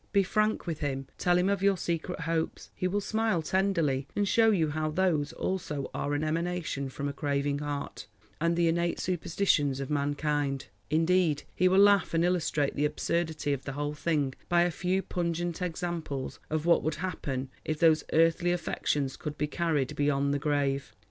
Be 0.11 0.23
frank 0.23 0.65
with 0.65 0.79
him, 0.79 1.05
tell 1.19 1.37
him 1.37 1.47
of 1.47 1.61
your 1.61 1.77
secret 1.77 2.21
hopes. 2.21 2.71
He 2.73 2.87
will 2.87 3.01
smile 3.01 3.43
tenderly, 3.43 4.07
and 4.15 4.27
show 4.27 4.49
you 4.49 4.71
how 4.71 4.89
those 4.89 5.31
also 5.33 5.91
are 5.93 6.15
an 6.15 6.23
emanation 6.23 6.89
from 6.89 7.07
a 7.07 7.13
craving 7.13 7.59
heart, 7.59 8.07
and 8.39 8.55
the 8.55 8.67
innate 8.67 8.99
superstitions 8.99 9.79
of 9.79 9.91
mankind. 9.91 10.65
Indeed 10.89 11.43
he 11.55 11.67
will 11.67 11.77
laugh 11.77 12.15
and 12.15 12.25
illustrate 12.25 12.75
the 12.75 12.83
absurdity 12.85 13.53
of 13.53 13.63
the 13.65 13.73
whole 13.73 13.93
thing 13.93 14.33
by 14.49 14.63
a 14.63 14.71
few 14.71 15.03
pungent 15.03 15.61
examples 15.61 16.39
of 16.49 16.65
what 16.65 16.81
would 16.81 16.95
happen 16.95 17.51
if 17.63 17.77
these 17.79 18.03
earthly 18.11 18.51
affections 18.51 19.15
could 19.15 19.37
be 19.37 19.45
carried 19.45 19.95
beyond 19.95 20.33
the 20.33 20.39
grave. 20.39 20.95